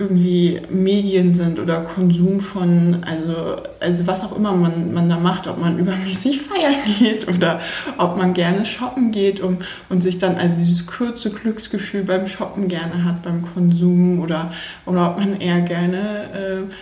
irgendwie 0.00 0.60
Medien 0.70 1.34
sind 1.34 1.58
oder 1.58 1.82
Konsum 1.82 2.40
von, 2.40 3.04
also, 3.04 3.56
also 3.78 4.06
was 4.06 4.24
auch 4.24 4.34
immer 4.34 4.52
man, 4.52 4.94
man 4.94 5.08
da 5.08 5.18
macht, 5.18 5.46
ob 5.46 5.58
man 5.58 5.78
übermäßig 5.78 6.40
feiern 6.42 6.74
geht 6.98 7.28
oder 7.28 7.60
ob 7.98 8.16
man 8.16 8.32
gerne 8.32 8.64
shoppen 8.64 9.12
geht 9.12 9.40
um, 9.40 9.58
und 9.90 10.02
sich 10.02 10.18
dann 10.18 10.36
also 10.36 10.58
dieses 10.58 10.86
kurze 10.86 11.30
Glücksgefühl 11.30 12.04
beim 12.04 12.26
Shoppen 12.26 12.68
gerne 12.68 13.04
hat, 13.04 13.22
beim 13.22 13.42
Konsum 13.42 14.20
oder, 14.20 14.52
oder 14.86 15.10
ob 15.10 15.18
man 15.18 15.38
eher 15.40 15.60
gerne 15.60 15.98
äh, 16.32 16.74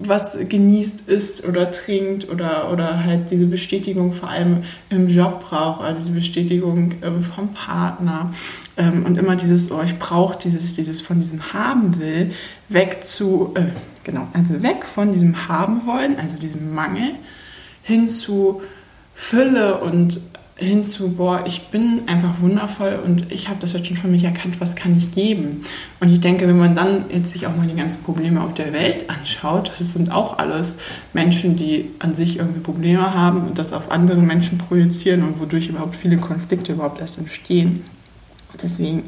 was 0.00 0.38
genießt, 0.48 1.08
isst 1.08 1.46
oder 1.46 1.70
trinkt 1.70 2.28
oder, 2.28 2.70
oder 2.72 3.04
halt 3.04 3.30
diese 3.30 3.46
Bestätigung 3.46 4.12
vor 4.12 4.30
allem 4.30 4.62
im 4.90 5.08
Job 5.08 5.44
braucht, 5.48 5.80
oder 5.80 5.92
diese 5.92 6.12
Bestätigung 6.12 6.94
ähm, 7.02 7.22
vom 7.22 7.52
Partner 7.54 8.32
ähm, 8.76 9.04
und 9.04 9.18
immer 9.18 9.36
dieses, 9.36 9.70
oh, 9.70 9.82
ich 9.84 9.98
brauche 9.98 10.38
dieses, 10.38 10.74
dieses 10.74 11.00
von 11.00 11.18
diesem 11.18 11.52
haben 11.52 11.98
will, 12.00 12.30
weg 12.68 13.04
zu, 13.04 13.52
äh, 13.54 13.64
genau, 14.04 14.28
also 14.32 14.62
weg 14.62 14.84
von 14.84 15.12
diesem 15.12 15.48
haben 15.48 15.86
wollen, 15.86 16.18
also 16.18 16.36
diesem 16.36 16.74
Mangel, 16.74 17.10
hin 17.82 18.08
zu 18.08 18.62
Fülle 19.14 19.78
und 19.78 20.20
hinzu, 20.58 21.14
boah, 21.14 21.44
ich 21.46 21.68
bin 21.68 22.02
einfach 22.06 22.40
wundervoll 22.40 22.98
und 23.04 23.30
ich 23.30 23.48
habe 23.48 23.60
das 23.60 23.72
jetzt 23.74 23.86
schon 23.86 23.96
für 23.96 24.08
mich 24.08 24.24
erkannt, 24.24 24.60
was 24.60 24.74
kann 24.74 24.96
ich 24.98 25.12
geben? 25.12 25.62
Und 26.00 26.12
ich 26.12 26.18
denke, 26.20 26.48
wenn 26.48 26.58
man 26.58 26.74
dann 26.74 27.04
jetzt 27.10 27.30
sich 27.30 27.46
auch 27.46 27.56
mal 27.56 27.66
die 27.66 27.76
ganzen 27.76 28.02
Probleme 28.02 28.42
auf 28.42 28.54
der 28.54 28.72
Welt 28.72 29.08
anschaut, 29.08 29.70
das 29.70 29.92
sind 29.92 30.10
auch 30.10 30.38
alles 30.38 30.76
Menschen, 31.12 31.54
die 31.54 31.90
an 32.00 32.14
sich 32.16 32.38
irgendwie 32.38 32.60
Probleme 32.60 33.14
haben 33.14 33.46
und 33.46 33.58
das 33.58 33.72
auf 33.72 33.92
andere 33.92 34.20
Menschen 34.20 34.58
projizieren 34.58 35.22
und 35.22 35.38
wodurch 35.38 35.68
überhaupt 35.68 35.96
viele 35.96 36.16
Konflikte 36.16 36.72
überhaupt 36.72 37.00
erst 37.00 37.18
entstehen. 37.18 37.84
Deswegen 38.60 39.04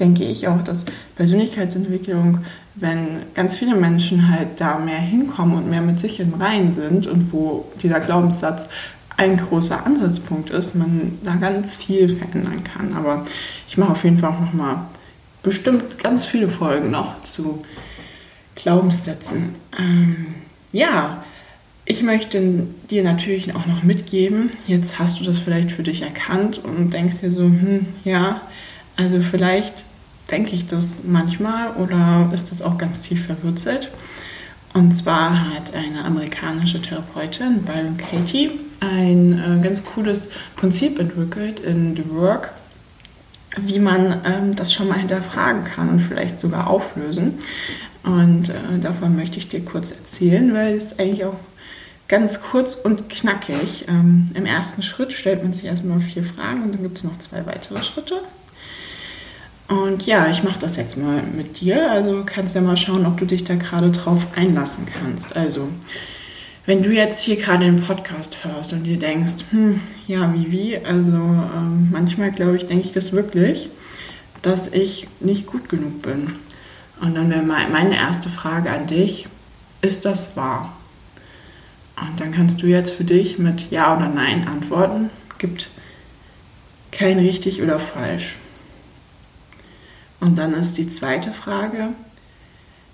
denke 0.00 0.24
ich 0.24 0.48
auch, 0.48 0.62
dass 0.62 0.86
Persönlichkeitsentwicklung, 1.16 2.38
wenn 2.76 3.22
ganz 3.34 3.56
viele 3.56 3.74
Menschen 3.74 4.30
halt 4.30 4.58
da 4.60 4.78
mehr 4.78 4.98
hinkommen 4.98 5.56
und 5.56 5.68
mehr 5.68 5.82
mit 5.82 6.00
sich 6.00 6.20
im 6.20 6.32
Reinen 6.34 6.72
sind 6.72 7.06
und 7.06 7.32
wo 7.32 7.66
dieser 7.82 8.00
Glaubenssatz 8.00 8.66
ein 9.16 9.36
großer 9.36 9.86
Ansatzpunkt 9.86 10.50
ist, 10.50 10.74
man 10.74 11.18
da 11.22 11.36
ganz 11.36 11.76
viel 11.76 12.08
verändern 12.08 12.64
kann. 12.64 12.94
Aber 12.94 13.24
ich 13.68 13.76
mache 13.76 13.92
auf 13.92 14.04
jeden 14.04 14.18
Fall 14.18 14.30
auch 14.30 14.40
noch 14.40 14.52
mal 14.52 14.86
bestimmt 15.42 15.98
ganz 15.98 16.24
viele 16.26 16.48
Folgen 16.48 16.90
noch 16.90 17.22
zu 17.22 17.62
Glaubenssätzen. 18.54 19.50
Ähm, 19.78 20.34
ja, 20.72 21.24
ich 21.84 22.02
möchte 22.02 22.66
dir 22.90 23.04
natürlich 23.04 23.54
auch 23.54 23.66
noch 23.66 23.82
mitgeben, 23.82 24.50
jetzt 24.66 24.98
hast 24.98 25.20
du 25.20 25.24
das 25.24 25.38
vielleicht 25.38 25.70
für 25.70 25.82
dich 25.82 26.02
erkannt 26.02 26.58
und 26.64 26.94
denkst 26.94 27.20
dir 27.20 27.30
so, 27.30 27.42
hm, 27.42 27.86
ja, 28.04 28.40
also 28.96 29.20
vielleicht 29.20 29.84
denke 30.30 30.52
ich 30.52 30.66
das 30.66 31.02
manchmal 31.04 31.72
oder 31.72 32.30
ist 32.32 32.50
das 32.50 32.62
auch 32.62 32.78
ganz 32.78 33.02
tief 33.02 33.26
verwurzelt. 33.26 33.90
Und 34.72 34.92
zwar 34.92 35.54
hat 35.54 35.74
eine 35.74 36.04
amerikanische 36.04 36.80
Therapeutin, 36.80 37.62
Byron 37.62 37.98
Katie, 37.98 38.50
ein 38.92 39.38
äh, 39.38 39.62
ganz 39.62 39.84
cooles 39.84 40.28
Prinzip 40.56 40.98
entwickelt 40.98 41.60
in 41.60 41.96
The 41.96 42.10
Work, 42.10 42.50
wie 43.58 43.78
man 43.78 44.20
ähm, 44.24 44.56
das 44.56 44.72
schon 44.72 44.88
mal 44.88 44.98
hinterfragen 44.98 45.64
kann 45.64 45.88
und 45.88 46.00
vielleicht 46.00 46.38
sogar 46.38 46.68
auflösen. 46.68 47.38
Und 48.02 48.50
äh, 48.50 48.78
davon 48.80 49.16
möchte 49.16 49.38
ich 49.38 49.48
dir 49.48 49.64
kurz 49.64 49.90
erzählen, 49.90 50.52
weil 50.52 50.74
es 50.74 50.98
eigentlich 50.98 51.24
auch 51.24 51.36
ganz 52.08 52.42
kurz 52.42 52.74
und 52.74 53.08
knackig. 53.08 53.86
Ähm, 53.88 54.30
Im 54.34 54.46
ersten 54.46 54.82
Schritt 54.82 55.12
stellt 55.12 55.42
man 55.42 55.52
sich 55.52 55.64
erstmal 55.64 56.00
vier 56.00 56.24
Fragen 56.24 56.62
und 56.62 56.72
dann 56.72 56.82
gibt 56.82 56.98
es 56.98 57.04
noch 57.04 57.18
zwei 57.18 57.46
weitere 57.46 57.82
Schritte. 57.82 58.20
Und 59.68 60.04
ja, 60.06 60.28
ich 60.28 60.42
mache 60.44 60.58
das 60.58 60.76
jetzt 60.76 60.98
mal 60.98 61.22
mit 61.22 61.60
dir. 61.60 61.90
Also 61.90 62.22
kannst 62.26 62.54
ja 62.54 62.60
mal 62.60 62.76
schauen, 62.76 63.06
ob 63.06 63.16
du 63.16 63.24
dich 63.24 63.44
da 63.44 63.54
gerade 63.54 63.90
drauf 63.90 64.26
einlassen 64.36 64.86
kannst. 64.86 65.34
Also, 65.34 65.68
wenn 66.66 66.82
du 66.82 66.90
jetzt 66.90 67.22
hier 67.22 67.36
gerade 67.36 67.64
den 67.64 67.80
Podcast 67.80 68.38
hörst 68.44 68.72
und 68.72 68.84
dir 68.84 68.98
denkst, 68.98 69.44
hm, 69.50 69.80
ja, 70.06 70.32
wie, 70.34 70.50
wie, 70.50 70.78
also 70.78 71.12
ähm, 71.12 71.88
manchmal 71.92 72.30
glaube 72.30 72.56
ich, 72.56 72.66
denke 72.66 72.86
ich 72.86 72.92
das 72.92 73.12
wirklich, 73.12 73.68
dass 74.42 74.68
ich 74.68 75.08
nicht 75.20 75.46
gut 75.46 75.68
genug 75.68 76.02
bin. 76.02 76.36
Und 77.00 77.14
dann 77.14 77.30
wäre 77.30 77.42
meine 77.42 77.96
erste 77.96 78.28
Frage 78.28 78.70
an 78.70 78.86
dich, 78.86 79.26
ist 79.82 80.04
das 80.04 80.36
wahr? 80.36 80.74
Und 82.00 82.18
dann 82.18 82.32
kannst 82.32 82.62
du 82.62 82.66
jetzt 82.66 82.92
für 82.92 83.04
dich 83.04 83.38
mit 83.38 83.70
Ja 83.70 83.96
oder 83.96 84.08
Nein 84.08 84.48
antworten. 84.48 85.10
Gibt 85.38 85.68
kein 86.90 87.18
richtig 87.18 87.62
oder 87.62 87.78
falsch. 87.78 88.36
Und 90.20 90.36
dann 90.38 90.54
ist 90.54 90.78
die 90.78 90.88
zweite 90.88 91.32
Frage, 91.32 91.90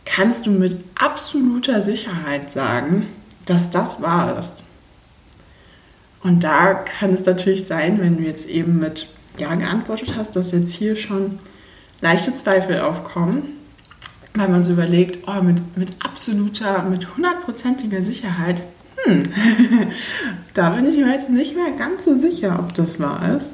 kannst 0.05 0.47
du 0.47 0.51
mit 0.51 0.83
absoluter 0.97 1.81
Sicherheit 1.83 2.51
sagen, 2.51 3.07
dass 3.51 3.71
das 3.71 4.01
wahr 4.01 4.39
ist? 4.39 4.65
Und 6.23 6.45
da 6.45 6.75
kann 6.75 7.13
es 7.13 7.25
natürlich 7.25 7.67
sein, 7.67 8.01
wenn 8.01 8.19
du 8.19 8.23
jetzt 8.23 8.49
eben 8.49 8.79
mit 8.79 9.09
Ja 9.39 9.55
geantwortet 9.55 10.15
hast, 10.17 10.37
dass 10.37 10.53
jetzt 10.53 10.73
hier 10.73 10.97
schon 10.97 11.39
leichte 12.01 12.33
Zweifel 12.33 12.81
aufkommen, 12.81 13.43
weil 14.35 14.49
man 14.49 14.65
so 14.65 14.75
überlegt, 14.75 15.27
oh, 15.27 15.43
mit, 15.43 15.77
mit 15.77 15.91
absoluter, 16.05 16.83
mit 16.85 17.17
hundertprozentiger 17.17 18.05
Sicherheit, 18.05 18.63
hm, 19.05 19.23
da 20.55 20.71
bin 20.71 20.87
ich 20.87 20.97
mir 20.97 21.13
jetzt 21.13 21.31
nicht 21.31 21.57
mehr 21.57 21.73
ganz 21.77 22.05
so 22.05 22.19
sicher, 22.19 22.59
ob 22.59 22.75
das 22.75 23.01
wahr 23.01 23.37
ist. 23.37 23.53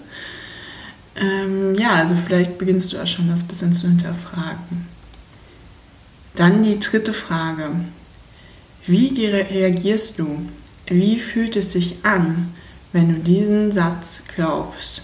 Ähm, 1.14 1.74
ja, 1.76 1.94
also 1.94 2.14
vielleicht 2.14 2.58
beginnst 2.58 2.92
du 2.92 2.96
ja 2.96 3.06
schon 3.06 3.28
das 3.28 3.44
bisschen 3.44 3.72
zu 3.72 3.86
hinterfragen. 3.86 4.86
Dann 6.34 6.62
die 6.62 6.78
dritte 6.78 7.14
Frage. 7.14 7.70
Wie 8.86 9.26
reagierst 9.26 10.18
du? 10.18 10.46
Wie 10.86 11.18
fühlt 11.18 11.56
es 11.56 11.72
sich 11.72 12.04
an, 12.04 12.54
wenn 12.92 13.08
du 13.08 13.18
diesen 13.20 13.72
Satz 13.72 14.22
glaubst? 14.34 15.02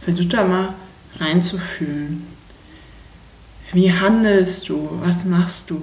Versuch 0.00 0.26
da 0.26 0.44
mal 0.44 0.74
reinzufühlen. 1.18 2.26
Wie 3.72 3.92
handelst 3.92 4.68
du? 4.68 4.88
Was 5.02 5.24
machst 5.24 5.70
du? 5.70 5.80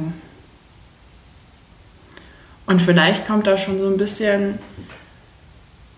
Und 2.66 2.82
vielleicht 2.82 3.28
kommt 3.28 3.48
da 3.48 3.58
schon 3.58 3.78
so 3.78 3.88
ein 3.88 3.98
bisschen, 3.98 4.60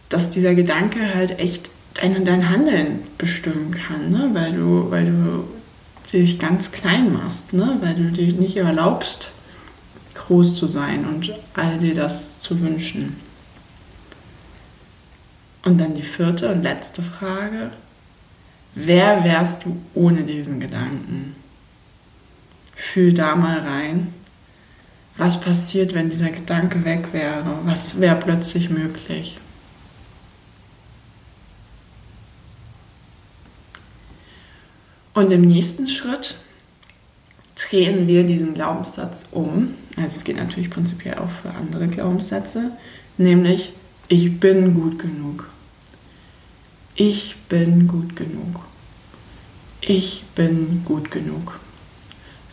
dass 0.10 0.30
dieser 0.32 0.54
Gedanke 0.56 1.14
halt 1.14 1.40
echt 1.40 1.70
dein, 1.96 2.24
dein 2.26 2.50
Handeln 2.50 3.02
bestimmen 3.18 3.72
kann, 3.72 4.12
ne? 4.12 4.30
weil, 4.34 4.54
du, 4.54 4.90
weil 4.92 5.06
du 5.06 5.48
dich 6.12 6.40
ganz 6.40 6.72
klein 6.72 7.14
machst, 7.14 7.54
ne? 7.54 7.78
weil 7.82 7.96
du 7.96 8.12
dir 8.12 8.32
nicht 8.34 8.58
erlaubst, 8.58 9.32
groß 10.30 10.56
zu 10.56 10.68
sein 10.68 11.08
und 11.08 11.34
all 11.56 11.80
dir 11.80 11.96
das 11.96 12.40
zu 12.40 12.62
wünschen. 12.62 13.16
Und 15.64 15.80
dann 15.80 15.96
die 15.96 16.04
vierte 16.04 16.50
und 16.54 16.62
letzte 16.62 17.02
Frage. 17.02 17.72
Wer 18.76 19.24
wärst 19.24 19.66
du 19.66 19.82
ohne 19.96 20.22
diesen 20.22 20.60
Gedanken? 20.60 21.36
Fühl 22.76 23.12
da 23.12 23.36
mal 23.36 23.58
rein. 23.60 24.14
Was 25.18 25.42
passiert, 25.42 25.96
wenn 25.96 26.12
dieser 26.12 26.30
Gedanke 26.30 26.86
weg 26.86 27.12
wäre? 27.12 27.58
Was 27.64 28.00
wäre 28.00 28.16
plötzlich 28.16 28.70
möglich? 28.70 29.40
Und 35.16 35.32
im 35.32 35.42
nächsten 35.42 35.90
Schritt 35.90 36.36
drehen 37.60 38.08
wir 38.08 38.24
diesen 38.24 38.54
Glaubenssatz 38.54 39.28
um. 39.32 39.76
Also 39.98 40.16
es 40.16 40.24
geht 40.24 40.38
natürlich 40.38 40.70
prinzipiell 40.70 41.16
auch 41.16 41.30
für 41.30 41.52
andere 41.52 41.88
Glaubenssätze, 41.88 42.72
nämlich 43.18 43.74
ich 44.08 44.40
bin 44.40 44.74
gut 44.74 44.98
genug. 45.00 45.48
Ich 46.96 47.36
bin 47.48 47.88
gut 47.88 48.16
genug. 48.16 48.62
Ich 49.82 50.26
bin 50.36 50.84
gut 50.86 51.12
genug. 51.12 51.60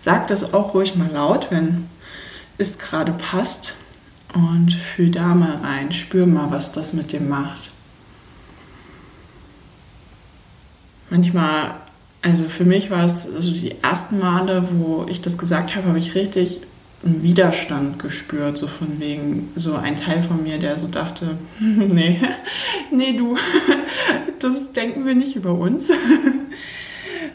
sag 0.00 0.28
das 0.28 0.54
auch 0.54 0.74
ruhig 0.74 0.94
mal 0.94 1.10
laut, 1.10 1.50
wenn 1.50 1.88
es 2.58 2.78
gerade 2.78 3.12
passt. 3.12 3.74
Und 4.34 4.74
fühl 4.74 5.10
da 5.10 5.34
mal 5.34 5.56
rein, 5.56 5.92
spür 5.92 6.26
mal, 6.26 6.50
was 6.50 6.72
das 6.72 6.92
mit 6.92 7.10
dir 7.12 7.20
macht. 7.20 7.70
Manchmal, 11.08 11.76
also 12.26 12.48
für 12.48 12.64
mich 12.64 12.90
war 12.90 13.04
es 13.04 13.32
also 13.32 13.52
die 13.52 13.76
ersten 13.82 14.18
Male, 14.18 14.68
wo 14.72 15.06
ich 15.08 15.20
das 15.20 15.38
gesagt 15.38 15.76
habe, 15.76 15.88
habe 15.88 15.98
ich 15.98 16.16
richtig 16.16 16.60
einen 17.04 17.22
Widerstand 17.22 18.00
gespürt, 18.00 18.56
so 18.58 18.66
von 18.66 18.98
wegen, 18.98 19.50
so 19.54 19.76
ein 19.76 19.94
Teil 19.94 20.24
von 20.24 20.42
mir, 20.42 20.58
der 20.58 20.76
so 20.76 20.88
dachte, 20.88 21.38
nee, 21.60 22.20
nee, 22.90 23.16
du, 23.16 23.36
das 24.40 24.72
denken 24.72 25.06
wir 25.06 25.14
nicht 25.14 25.36
über 25.36 25.52
uns. 25.52 25.92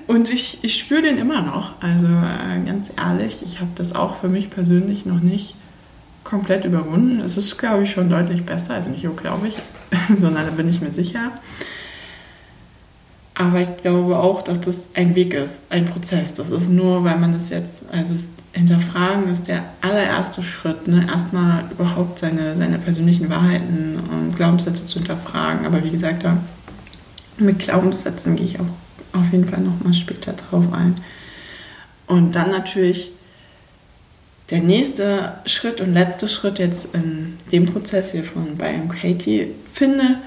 Und 0.08 0.30
ich, 0.30 0.60
ich 0.62 0.78
spüre 0.78 1.04
den 1.04 1.18
immer 1.18 1.42
noch. 1.42 1.82
Also 1.82 2.08
äh, 2.08 2.66
ganz 2.66 2.92
ehrlich, 2.98 3.44
ich 3.46 3.62
habe 3.62 3.72
das 3.76 3.96
auch 3.96 4.18
für 4.18 4.28
mich 4.28 4.50
persönlich 4.50 5.06
noch 5.06 5.22
nicht 5.22 5.56
komplett 6.26 6.66
überwunden. 6.66 7.22
Es 7.22 7.38
ist, 7.38 7.58
glaube 7.58 7.84
ich, 7.84 7.92
schon 7.92 8.10
deutlich 8.10 8.46
besser. 8.46 8.74
Also 8.74 8.90
nicht 8.90 9.06
nur 9.06 9.16
glaube 9.16 9.48
ich, 9.48 9.56
sondern 10.20 10.46
da 10.48 10.52
bin 10.52 10.68
ich 10.68 10.82
mir 10.82 10.92
sicher. 10.92 11.32
Aber 13.42 13.60
ich 13.60 13.78
glaube 13.78 14.18
auch, 14.18 14.44
dass 14.44 14.62
das 14.62 14.90
ein 14.94 15.16
Weg 15.16 15.34
ist, 15.34 15.64
ein 15.70 15.88
Prozess. 15.88 16.34
Das 16.34 16.52
ist 16.52 16.70
nur, 16.70 17.04
weil 17.04 17.18
man 17.18 17.34
das 17.34 17.50
jetzt, 17.50 17.86
also 17.92 18.14
hinterfragen 18.54 19.32
ist 19.32 19.48
der 19.48 19.64
allererste 19.82 20.44
Schritt, 20.44 20.88
ne? 20.88 21.08
erstmal 21.12 21.64
überhaupt 21.72 22.20
seine, 22.20 22.56
seine 22.56 22.78
persönlichen 22.78 23.32
Wahrheiten 23.32 23.98
und 24.12 24.36
Glaubenssätze 24.36 24.86
zu 24.86 25.00
hinterfragen. 25.00 25.66
Aber 25.66 25.84
wie 25.84 25.90
gesagt, 25.90 26.24
da 26.24 26.38
mit 27.38 27.58
Glaubenssätzen 27.58 28.36
gehe 28.36 28.46
ich 28.46 28.60
auch 28.60 29.20
auf 29.20 29.32
jeden 29.32 29.48
Fall 29.48 29.62
nochmal 29.62 29.96
später 29.96 30.34
drauf 30.34 30.72
ein. 30.72 30.98
Und 32.06 32.36
dann 32.36 32.52
natürlich 32.52 33.12
der 34.52 34.62
nächste 34.62 35.34
Schritt 35.46 35.82
und 35.82 35.94
letzte 35.94 36.30
Schritt 36.30 36.60
jetzt 36.60 36.94
in 36.94 37.34
dem 37.52 37.66
Prozess 37.66 38.12
hier 38.12 38.24
von 38.24 38.58
Byron 38.58 38.90
Katie, 38.90 39.48
finde 39.74 40.18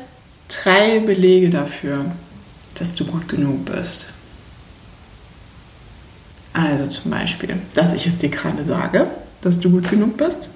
drei 0.48 0.98
Belege 0.98 1.50
dafür, 1.50 2.06
dass 2.74 2.94
du 2.94 3.04
gut 3.04 3.28
genug 3.28 3.64
bist. 3.64 4.08
Also 6.52 6.86
zum 6.86 7.10
Beispiel, 7.10 7.56
dass 7.74 7.92
ich 7.94 8.06
es 8.06 8.18
dir 8.18 8.28
gerade 8.28 8.64
sage, 8.64 9.08
dass 9.40 9.58
du 9.58 9.70
gut 9.70 9.90
genug 9.90 10.16
bist. 10.16 10.48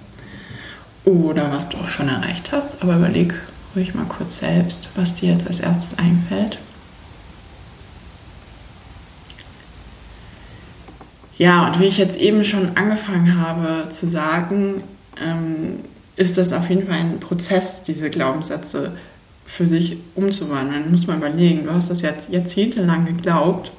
Oder 1.04 1.50
was 1.50 1.68
du 1.68 1.78
auch 1.78 1.88
schon 1.88 2.08
erreicht 2.08 2.52
hast. 2.52 2.82
Aber 2.82 2.96
überleg 2.96 3.34
ruhig 3.74 3.94
mal 3.94 4.04
kurz 4.04 4.38
selbst, 4.38 4.90
was 4.94 5.14
dir 5.14 5.32
jetzt 5.32 5.46
als 5.46 5.60
erstes 5.60 5.98
einfällt. 5.98 6.58
Ja, 11.36 11.68
und 11.68 11.78
wie 11.78 11.86
ich 11.86 11.98
jetzt 11.98 12.18
eben 12.18 12.44
schon 12.44 12.76
angefangen 12.76 13.40
habe 13.40 13.88
zu 13.90 14.08
sagen, 14.08 14.82
ähm, 15.24 15.84
ist 16.16 16.36
das 16.36 16.52
auf 16.52 16.68
jeden 16.68 16.88
Fall 16.88 16.98
ein 16.98 17.20
Prozess, 17.20 17.84
diese 17.84 18.10
Glaubenssätze 18.10 18.96
für 19.48 19.66
sich 19.66 19.96
umzuwandeln. 20.14 20.90
Muss 20.90 21.06
man 21.06 21.18
überlegen, 21.18 21.64
du 21.64 21.72
hast 21.72 21.90
das 21.90 22.02
jetzt 22.02 22.28
jahrzehntelang 22.30 23.06
geglaubt 23.06 23.72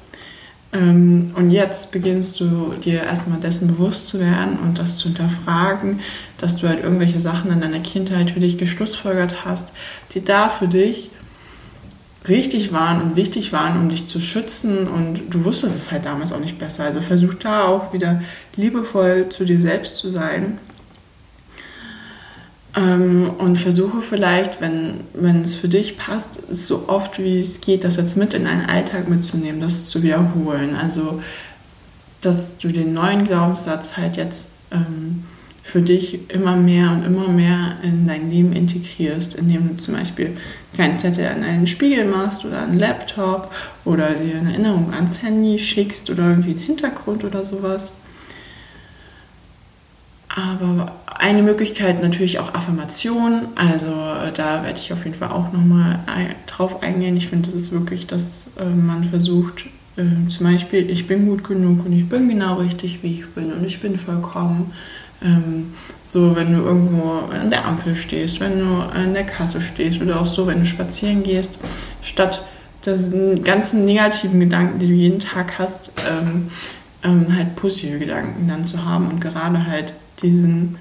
ähm, 0.72 1.30
und 1.36 1.50
jetzt 1.50 1.92
beginnst 1.92 2.40
du 2.40 2.74
dir 2.74 3.04
erstmal 3.04 3.38
dessen 3.38 3.68
bewusst 3.68 4.08
zu 4.08 4.20
werden 4.20 4.58
und 4.62 4.78
das 4.78 4.96
zu 4.96 5.08
hinterfragen, 5.08 6.00
dass 6.38 6.56
du 6.56 6.68
halt 6.68 6.82
irgendwelche 6.82 7.20
Sachen 7.20 7.52
in 7.52 7.60
deiner 7.60 7.80
Kindheit 7.80 8.32
für 8.32 8.40
dich 8.40 8.58
geschlussfolgert 8.58 9.44
hast, 9.44 9.72
die 10.12 10.24
da 10.24 10.48
für 10.48 10.68
dich 10.68 11.10
richtig 12.28 12.72
waren 12.72 13.00
und 13.00 13.16
wichtig 13.16 13.52
waren, 13.52 13.78
um 13.78 13.88
dich 13.88 14.08
zu 14.08 14.20
schützen 14.20 14.86
und 14.86 15.22
du 15.30 15.44
wusstest 15.44 15.76
es 15.76 15.90
halt 15.90 16.04
damals 16.04 16.32
auch 16.32 16.40
nicht 16.40 16.58
besser. 16.58 16.84
Also 16.84 17.00
versuch 17.00 17.34
da 17.34 17.64
auch 17.64 17.92
wieder 17.92 18.22
liebevoll 18.56 19.28
zu 19.30 19.44
dir 19.44 19.60
selbst 19.60 19.96
zu 19.96 20.10
sein 20.10 20.58
ähm, 22.76 23.30
und 23.38 23.56
versuche 23.56 24.00
vielleicht, 24.00 24.60
wenn, 24.60 25.00
es 25.42 25.54
für 25.54 25.68
dich 25.68 25.96
passt, 25.96 26.54
so 26.54 26.88
oft 26.88 27.18
wie 27.18 27.40
es 27.40 27.60
geht, 27.60 27.84
das 27.84 27.96
jetzt 27.96 28.16
mit 28.16 28.34
in 28.34 28.44
deinen 28.44 28.66
Alltag 28.66 29.08
mitzunehmen, 29.08 29.60
das 29.60 29.88
zu 29.88 30.02
wiederholen. 30.02 30.76
Also, 30.76 31.22
dass 32.20 32.58
du 32.58 32.68
den 32.68 32.92
neuen 32.92 33.26
Glaubenssatz 33.26 33.96
halt 33.96 34.16
jetzt 34.16 34.46
ähm, 34.70 35.24
für 35.62 35.82
dich 35.82 36.30
immer 36.30 36.56
mehr 36.56 36.90
und 36.90 37.04
immer 37.04 37.28
mehr 37.28 37.76
in 37.82 38.06
dein 38.06 38.30
Leben 38.30 38.52
integrierst, 38.52 39.36
indem 39.36 39.76
du 39.76 39.82
zum 39.82 39.94
Beispiel 39.94 40.36
keinen 40.76 40.98
Zettel 40.98 41.26
an 41.26 41.42
einen 41.42 41.66
Spiegel 41.66 42.04
machst 42.04 42.44
oder 42.44 42.62
einen 42.62 42.78
Laptop 42.78 43.52
oder 43.84 44.10
dir 44.14 44.38
eine 44.38 44.50
Erinnerung 44.50 44.92
ans 44.92 45.22
Handy 45.22 45.58
schickst 45.58 46.10
oder 46.10 46.30
irgendwie 46.30 46.50
einen 46.50 46.60
Hintergrund 46.60 47.24
oder 47.24 47.44
sowas. 47.44 47.92
Aber 50.28 50.92
eine 51.20 51.42
Möglichkeit 51.42 52.02
natürlich 52.02 52.38
auch 52.38 52.54
Affirmation. 52.54 53.48
Also 53.54 53.92
da 54.34 54.62
werde 54.64 54.78
ich 54.78 54.92
auf 54.92 55.04
jeden 55.04 55.16
Fall 55.16 55.30
auch 55.30 55.52
nochmal 55.52 56.00
drauf 56.46 56.82
eingehen. 56.82 57.16
Ich 57.16 57.28
finde, 57.28 57.46
das 57.46 57.54
ist 57.54 57.72
wirklich, 57.72 58.06
dass 58.06 58.48
äh, 58.58 58.64
man 58.64 59.04
versucht, 59.04 59.66
äh, 59.96 60.28
zum 60.28 60.46
Beispiel, 60.46 60.88
ich 60.90 61.06
bin 61.06 61.26
gut 61.26 61.44
genug 61.44 61.84
und 61.84 61.92
ich 61.92 62.08
bin 62.08 62.28
genau 62.28 62.54
richtig, 62.56 63.02
wie 63.02 63.20
ich 63.20 63.28
bin 63.28 63.52
und 63.52 63.64
ich 63.64 63.80
bin 63.80 63.98
vollkommen 63.98 64.72
ähm, 65.22 65.74
so, 66.02 66.34
wenn 66.34 66.52
du 66.52 66.62
irgendwo 66.62 67.20
an 67.30 67.50
der 67.50 67.66
Ampel 67.66 67.94
stehst, 67.94 68.40
wenn 68.40 68.58
du 68.58 68.66
an 68.66 69.12
der 69.12 69.24
Kasse 69.24 69.60
stehst 69.60 70.00
oder 70.00 70.20
auch 70.20 70.26
so, 70.26 70.46
wenn 70.46 70.60
du 70.60 70.66
spazieren 70.66 71.22
gehst, 71.22 71.58
statt 72.02 72.44
diesen 72.84 73.44
ganzen 73.44 73.84
negativen 73.84 74.40
Gedanken, 74.40 74.78
die 74.78 74.86
du 74.86 74.94
jeden 74.94 75.20
Tag 75.20 75.58
hast, 75.58 75.92
ähm, 76.10 76.48
ähm, 77.04 77.36
halt 77.36 77.54
positive 77.56 77.98
Gedanken 77.98 78.48
dann 78.48 78.64
zu 78.64 78.84
haben 78.84 79.08
und 79.08 79.20
gerade 79.20 79.66
halt 79.66 79.92
diesen 80.22 80.76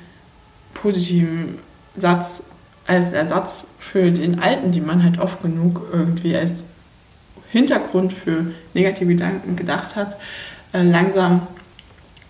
positiven 0.82 1.60
Satz 1.96 2.44
als 2.88 3.14
Ersatz 3.14 3.68
für 3.78 4.12
den 4.12 4.40
alten, 4.40 4.72
die 4.72 4.82
man 4.82 5.04
halt 5.04 5.20
oft 5.20 5.42
genug 5.42 5.88
irgendwie 5.92 6.36
als 6.36 6.64
Hintergrund 7.50 8.14
für 8.14 8.54
negative 8.74 9.14
Gedanken 9.14 9.56
gedacht 9.56 9.96
hat, 9.96 10.20
äh, 10.74 10.84
langsam 10.84 11.48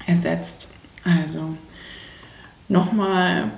ersetzt. 0.05 0.69
Also 1.03 1.55
nochmal 2.67 3.51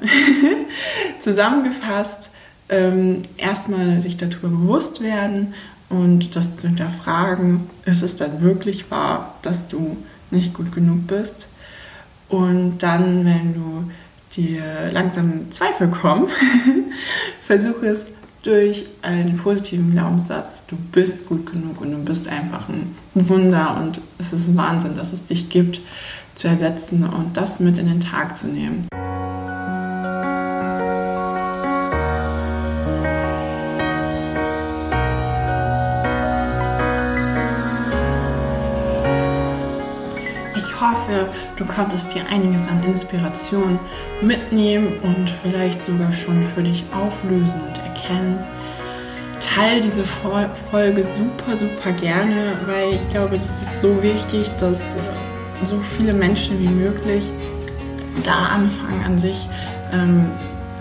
zusammengefasst, 1.19 2.31
ähm, 2.69 3.23
erstmal 3.37 4.01
sich 4.01 4.17
darüber 4.17 4.49
bewusst 4.49 5.01
werden 5.01 5.53
und 5.89 6.35
das 6.35 6.55
zu 6.55 6.67
hinterfragen, 6.67 7.69
ist 7.85 8.01
es 8.01 8.15
dann 8.15 8.41
wirklich 8.41 8.89
wahr, 8.89 9.35
dass 9.41 9.67
du 9.67 9.97
nicht 10.29 10.53
gut 10.53 10.71
genug 10.71 11.07
bist? 11.07 11.49
Und 12.29 12.79
dann, 12.79 13.25
wenn 13.25 13.53
du 13.53 13.91
dir 14.35 14.91
langsam 14.91 15.51
Zweifel 15.51 15.89
kommen, 15.89 16.27
versuche 17.41 17.87
es 17.87 18.05
durch 18.43 18.87
einen 19.01 19.37
positiven 19.37 19.91
Glaubenssatz, 19.91 20.63
du 20.67 20.75
bist 20.75 21.27
gut 21.27 21.51
genug 21.51 21.81
und 21.81 21.91
du 21.91 22.03
bist 22.03 22.27
einfach 22.27 22.69
ein 22.69 22.95
Wunder 23.13 23.77
und 23.79 24.01
es 24.17 24.33
ist 24.33 24.55
Wahnsinn, 24.57 24.95
dass 24.95 25.13
es 25.13 25.25
dich 25.25 25.49
gibt, 25.49 25.81
zu 26.35 26.47
ersetzen 26.47 27.03
und 27.03 27.37
das 27.37 27.59
mit 27.59 27.77
in 27.77 27.87
den 27.87 27.99
Tag 27.99 28.35
zu 28.35 28.47
nehmen. 28.47 28.87
Hoffe, 41.11 41.29
du 41.55 41.65
konntest 41.65 42.13
dir 42.13 42.21
einiges 42.29 42.67
an 42.67 42.83
Inspiration 42.83 43.79
mitnehmen 44.21 44.93
und 45.03 45.29
vielleicht 45.29 45.83
sogar 45.83 46.11
schon 46.13 46.43
für 46.55 46.63
dich 46.63 46.83
auflösen 46.93 47.61
und 47.61 47.77
erkennen. 47.77 48.39
Teil 49.39 49.81
diese 49.81 50.03
Folge 50.05 51.03
super, 51.03 51.55
super 51.55 51.91
gerne, 51.99 52.53
weil 52.67 52.93
ich 52.93 53.09
glaube, 53.09 53.37
das 53.37 53.61
ist 53.61 53.81
so 53.81 54.01
wichtig, 54.01 54.49
dass 54.59 54.95
so 55.65 55.79
viele 55.97 56.13
Menschen 56.13 56.59
wie 56.59 56.67
möglich 56.67 57.27
da 58.23 58.45
anfangen 58.53 59.03
an 59.05 59.19
sich 59.19 59.47
ähm, 59.91 60.27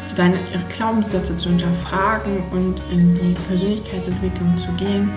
seine 0.06 0.36
ihre 0.52 0.64
Glaubenssätze 0.68 1.36
zu 1.36 1.48
hinterfragen 1.50 2.42
und 2.50 2.80
in 2.90 3.14
die 3.14 3.34
Persönlichkeitsentwicklung 3.48 4.56
zu 4.56 4.68
gehen. 4.72 5.10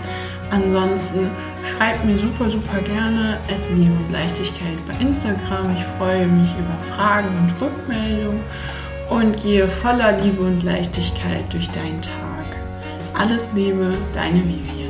Ansonsten 0.51 1.29
schreibt 1.65 2.05
mir 2.05 2.17
super, 2.17 2.49
super 2.49 2.79
gerne 2.79 3.37
Liebe 3.75 3.93
und 3.93 4.11
Leichtigkeit 4.11 4.77
bei 4.87 4.99
Instagram. 4.99 5.75
Ich 5.75 5.83
freue 5.97 6.27
mich 6.27 6.49
über 6.57 6.95
Fragen 6.95 7.29
und 7.37 7.61
Rückmeldungen 7.61 8.41
und 9.09 9.41
gehe 9.41 9.67
voller 9.67 10.19
Liebe 10.19 10.41
und 10.43 10.63
Leichtigkeit 10.63 11.51
durch 11.51 11.69
deinen 11.69 12.01
Tag. 12.01 12.13
Alles 13.13 13.49
Liebe, 13.53 13.93
deine 14.13 14.43
Vivi. 14.43 14.82